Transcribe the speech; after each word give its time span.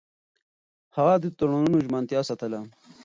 هغه 0.95 1.13
د 1.23 1.25
تړونونو 1.37 1.77
ژمنتيا 1.85 2.21
ساتله. 2.29 2.59